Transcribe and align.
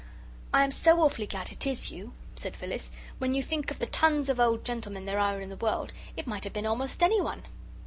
"I 0.51 0.63
am 0.63 0.71
so 0.71 1.03
awfully 1.03 1.27
glad 1.27 1.51
it 1.51 1.67
IS 1.67 1.91
you," 1.91 2.13
said 2.35 2.55
Phyllis; 2.55 2.89
"when 3.19 3.35
you 3.35 3.43
think 3.43 3.69
of 3.69 3.77
the 3.77 3.85
tons 3.85 4.29
of 4.29 4.39
old 4.39 4.65
gentlemen 4.65 5.05
there 5.05 5.19
are 5.19 5.39
in 5.41 5.49
the 5.49 5.55
world 5.57 5.93
it 6.17 6.25
might 6.25 6.43
have 6.43 6.53
been 6.53 6.65
almost 6.65 7.03
anyone." 7.03 7.43